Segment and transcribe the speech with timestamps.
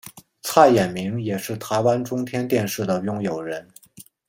[0.41, 3.67] 蔡衍明也是台湾中天电视的拥有人。